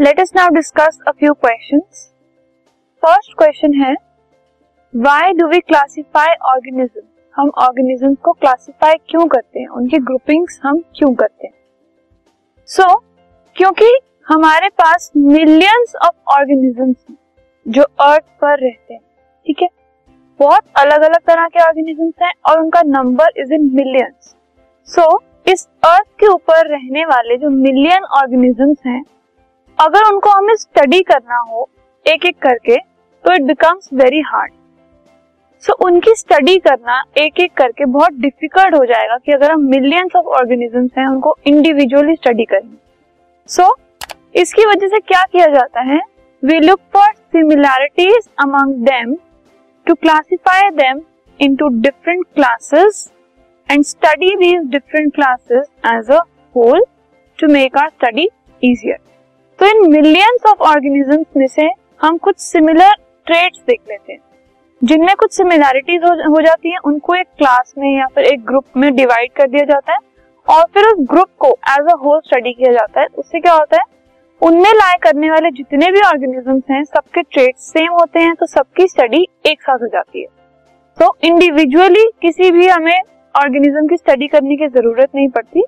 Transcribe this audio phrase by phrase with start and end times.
[0.00, 2.04] Let us now discuss a few questions
[3.02, 3.94] first question है
[4.94, 7.00] why do we classify organism
[7.36, 9.68] हम organism को classify क्यों करते हैं?
[9.68, 11.52] उनकी ग्रुपिंग्स हम क्यों करते हैं?
[12.66, 13.02] सो so,
[13.56, 13.90] क्योंकि
[14.28, 17.16] हमारे पास मिलियंस ऑफ़ ऑर्गेनिजम्स हैं
[17.66, 19.02] जो अर्थ पर रहते हैं
[19.46, 19.68] ठीक है?
[20.40, 24.34] बहुत अलग अलग तरह के ऑर्गेनिजम्स हैं और उनका number is in millions
[24.88, 25.10] so
[25.46, 29.04] इस अर्थ के ऊपर रहने वाले जो मिलियन ऑर्गेनिजम्स हैं
[29.80, 31.68] अगर उनको हमें स्टडी करना हो
[32.06, 32.76] एक एक करके
[33.24, 34.52] तो it becomes very hard
[35.62, 40.16] so उनकी स्टडी करना एक एक करके बहुत डिफ़िकल्ट हो जाएगा कि अगर हम मिलियंस
[40.16, 42.68] ऑफ़ ऑर्गेनिजम्स हैं उनको इंडिविजुअली स्टडी करें।
[43.48, 46.00] सो so, इसकी वजह से क्या किया जाता है?
[46.42, 49.16] We look for similarities among them
[49.86, 51.00] to classify them
[51.40, 53.10] into different classes
[53.68, 56.20] and study these different classes as a
[56.54, 56.84] whole
[57.38, 58.28] to make our study
[58.62, 58.98] easier
[59.58, 61.68] तो इन मिलियंस ऑफ़ ऑर्गेनिजम्स में से
[62.00, 62.92] हम कुछ सिमिलर
[63.26, 64.20] ट्रेड्स देख लेते हैं।
[64.82, 68.94] जिनमें कुछ सिमिलैरिटीज हो, जाती है उनको एक क्लास में या फिर एक ग्रुप में
[68.96, 69.98] डिवाइड कर दिया जाता है
[70.46, 73.76] और फिर उस ग्रुप को एज अ होल स्टडी किया जाता है। उससे क्या होता
[73.76, 73.82] है?
[74.42, 78.86] उनमें लाए करने वाले जितने भी ऑर्गेनिजम्स हैं सबके ट्रेड्स सेम होते हैं तो सबकी
[78.88, 80.26] स्टडी एक साथ हो जाती है।
[80.98, 82.98] तो इंडिविजुअली किसी भी हमें
[83.34, 85.64] ऑर्गेनिज्म की स्टडी करने की ज़रूरत नहीं पड़ती।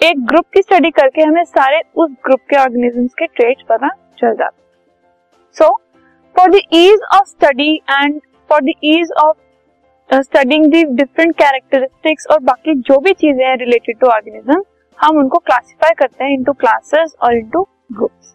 [0.00, 4.34] एक ग्रुप की स्टडी करके हमें सारे उस ग्रुप के ऑर्गेनिजम्स के ट्रेड्स पता चल
[4.34, 4.62] जाते
[5.56, 5.68] so
[6.36, 12.40] for the ease of study and for the ease of studying the different characteristics और
[12.42, 14.62] बाकी जो भी चीज़ें हैं रिलेटेड टू ऑर्गेनिज्म
[14.98, 18.34] हम उनको क्लासिफाई करते हैं इनटू क्लासेस और into groups